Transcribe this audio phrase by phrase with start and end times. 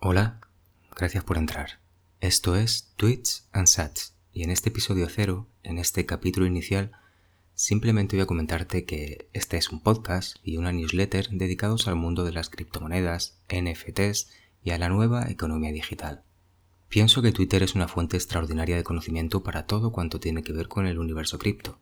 [0.00, 0.38] Hola,
[0.94, 1.80] gracias por entrar.
[2.20, 6.92] Esto es Tweets and Sats y en este episodio cero, en este capítulo inicial,
[7.56, 12.22] simplemente voy a comentarte que este es un podcast y una newsletter dedicados al mundo
[12.22, 14.30] de las criptomonedas, NFTs
[14.62, 16.22] y a la nueva economía digital.
[16.88, 20.68] Pienso que Twitter es una fuente extraordinaria de conocimiento para todo cuanto tiene que ver
[20.68, 21.76] con el universo cripto.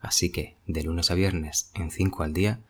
[0.00, 2.60] Así que, de lunes a viernes, en 5 al día,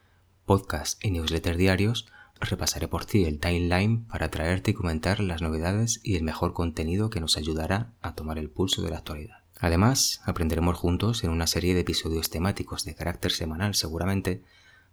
[0.47, 2.07] podcast y newsletter diarios,
[2.41, 7.11] repasaré por ti el timeline para traerte y comentar las novedades y el mejor contenido
[7.11, 9.39] que nos ayudará a tomar el pulso de la actualidad.
[9.61, 14.43] Además, aprenderemos juntos en una serie de episodios temáticos de carácter semanal seguramente,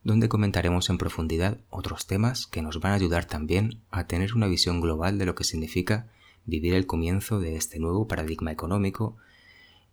[0.04, 4.48] donde comentaremos en profundidad otros temas que nos van a ayudar también a tener una
[4.48, 6.08] visión global de lo que significa
[6.46, 9.18] vivir el comienzo de este nuevo paradigma económico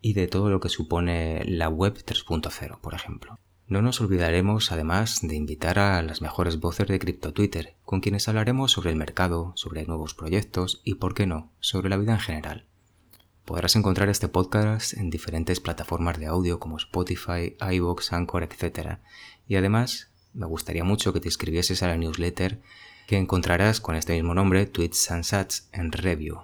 [0.01, 3.39] y de todo lo que supone la Web 3.0, por ejemplo.
[3.69, 8.27] No nos olvidaremos además de invitar a las mejores voces de Crypto Twitter, con quienes
[8.27, 12.21] hablaremos sobre el mercado, sobre nuevos proyectos y, por qué no, sobre la vida en
[12.21, 12.65] general.
[13.45, 19.01] Podrás encontrar este podcast en diferentes plataformas de audio como Spotify, iVoox, Anchor, etc.
[19.47, 22.62] Y además, me gustaría mucho que te inscribieses a la newsletter
[23.07, 26.39] que encontrarás con este mismo nombre, Tweets and Sats, en Review.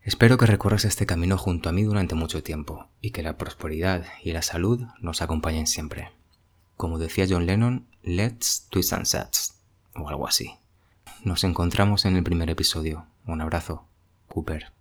[0.00, 4.06] Espero que recorras este camino junto a mí durante mucho tiempo y que la prosperidad
[4.22, 6.23] y la salud nos acompañen siempre.
[6.76, 9.60] Como decía John Lennon, let's twist and sets,
[9.94, 10.54] o algo así.
[11.22, 13.06] Nos encontramos en el primer episodio.
[13.26, 13.86] Un abrazo,
[14.28, 14.72] Cooper.